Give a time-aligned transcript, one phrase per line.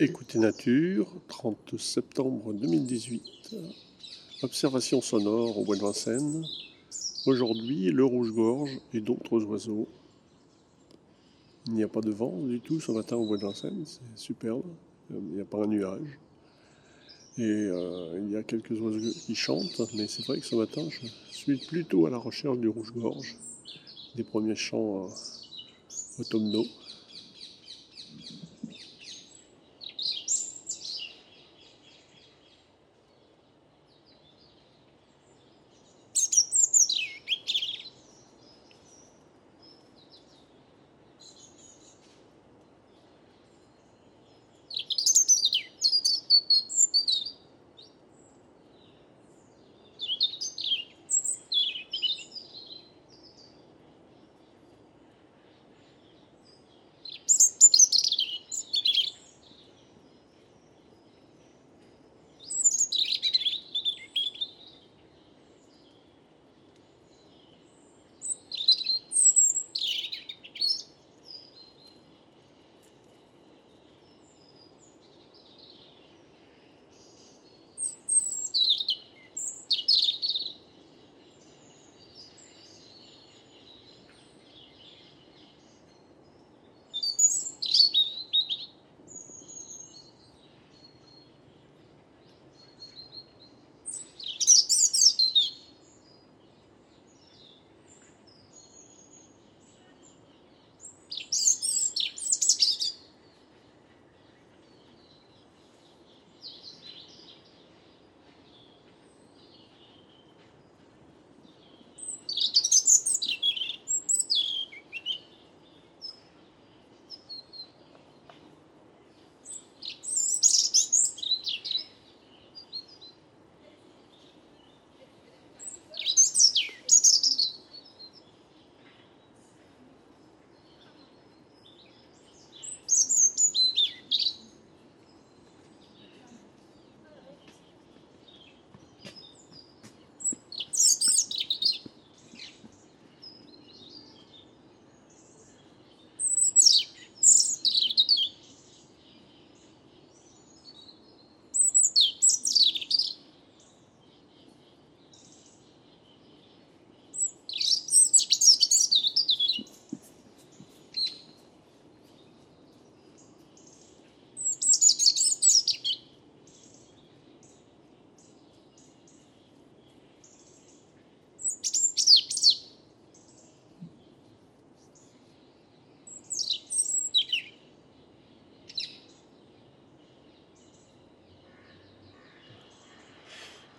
[0.00, 3.56] Écoutez Nature, 30 septembre 2018.
[4.42, 6.46] Observation sonore au bois de Vincennes.
[7.26, 9.88] Aujourd'hui, le rouge-gorge et d'autres oiseaux.
[11.66, 14.00] Il n'y a pas de vent du tout ce matin au bois de Vincennes, c'est
[14.14, 14.62] superbe.
[15.10, 16.16] Il n'y a pas un nuage.
[17.36, 20.86] Et euh, il y a quelques oiseaux qui chantent, mais c'est vrai que ce matin,
[20.92, 23.34] je suis plutôt à la recherche du rouge-gorge,
[24.14, 26.66] des premiers chants euh, automnaux.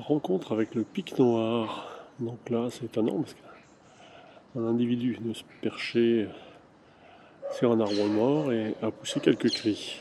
[0.00, 1.88] Rencontre avec le pic noir.
[2.18, 6.28] Donc là, c'est étonnant parce qu'un individu vient se percher
[7.52, 10.00] sur un arbre mort et a poussé quelques cris.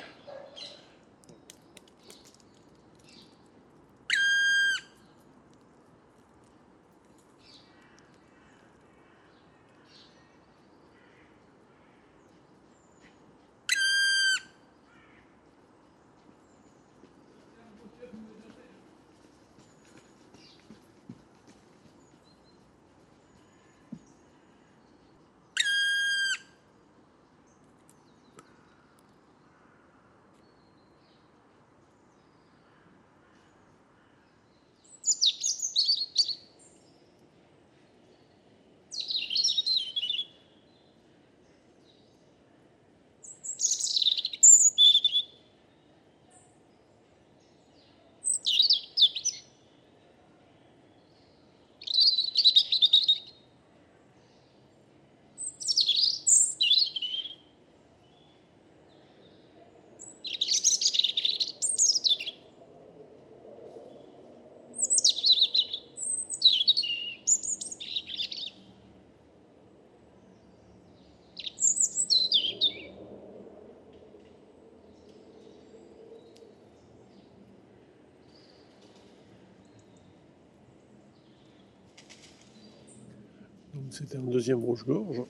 [83.90, 85.22] C'était un deuxième rouge-gorge.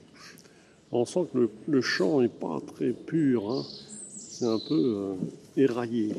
[0.91, 3.51] On sent que le, chant n'est pas très pur.
[3.51, 3.63] Hein.
[4.17, 5.13] C'est un peu euh,
[5.55, 6.13] éraillé.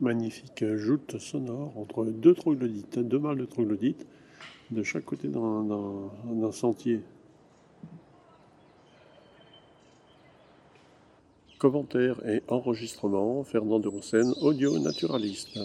[0.00, 4.06] Magnifique joute sonore entre deux troglodytes, deux mâles de troglodytes,
[4.70, 7.00] de chaque côté d'un sentier.
[11.58, 15.58] Commentaires et enregistrements, Fernand de Roussen, audio naturaliste.